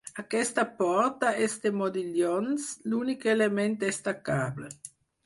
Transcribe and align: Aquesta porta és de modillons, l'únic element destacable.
Aquesta 0.21 0.61
porta 0.77 1.33
és 1.47 1.57
de 1.65 1.71
modillons, 1.81 2.71
l'únic 2.95 3.29
element 3.35 3.77
destacable. 3.85 4.73